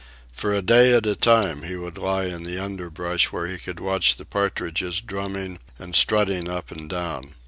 For 0.33 0.51
a 0.51 0.63
day 0.63 0.93
at 0.93 1.05
a 1.05 1.15
time 1.15 1.61
he 1.61 1.75
would 1.75 1.95
lie 1.99 2.23
in 2.25 2.41
the 2.41 2.57
underbrush 2.57 3.31
where 3.31 3.45
he 3.45 3.59
could 3.59 3.79
watch 3.79 4.15
the 4.15 4.25
partridges 4.25 4.99
drumming 4.99 5.59
and 5.77 5.95
strutting 5.95 6.49
up 6.49 6.71
and 6.71 6.89
down. 6.89 7.35